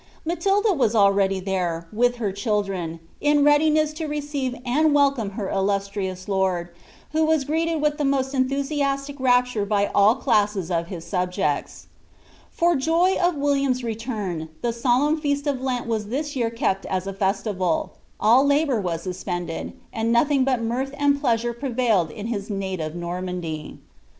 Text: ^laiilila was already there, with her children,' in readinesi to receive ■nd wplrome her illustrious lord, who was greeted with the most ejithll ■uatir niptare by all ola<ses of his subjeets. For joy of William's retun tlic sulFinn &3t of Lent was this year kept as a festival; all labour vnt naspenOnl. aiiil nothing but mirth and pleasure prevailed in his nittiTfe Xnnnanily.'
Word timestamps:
^laiilila 0.27 0.75
was 0.75 0.95
already 0.95 1.39
there, 1.39 1.87
with 1.93 2.15
her 2.15 2.31
children,' 2.31 2.99
in 3.19 3.43
readinesi 3.43 3.93
to 3.93 4.07
receive 4.07 4.53
■nd 4.65 4.91
wplrome 4.93 5.33
her 5.33 5.47
illustrious 5.49 6.27
lord, 6.27 6.69
who 7.11 7.23
was 7.23 7.43
greeted 7.45 7.79
with 7.83 7.99
the 7.99 8.03
most 8.03 8.33
ejithll 8.33 8.67
■uatir 8.79 9.15
niptare 9.15 9.67
by 9.67 9.91
all 9.93 10.15
ola<ses 10.15 10.71
of 10.71 10.87
his 10.87 11.05
subjeets. 11.05 11.85
For 12.49 12.75
joy 12.75 13.15
of 13.21 13.35
William's 13.35 13.83
retun 13.83 14.49
tlic 14.63 14.73
sulFinn 14.81 15.21
&3t 15.21 15.45
of 15.45 15.61
Lent 15.61 15.85
was 15.85 16.07
this 16.07 16.35
year 16.35 16.49
kept 16.49 16.87
as 16.87 17.05
a 17.05 17.13
festival; 17.13 17.93
all 18.19 18.43
labour 18.43 18.81
vnt 18.81 19.05
naspenOnl. 19.07 19.73
aiiil 19.95 20.05
nothing 20.07 20.43
but 20.43 20.61
mirth 20.63 20.95
and 20.97 21.21
pleasure 21.21 21.53
prevailed 21.53 22.09
in 22.09 22.25
his 22.25 22.49
nittiTfe 22.49 22.95
Xnnnanily.' 22.99 23.77